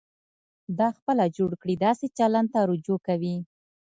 [0.79, 3.35] دا خپله جوړ کړي داسې چلند ته رجوع کوي.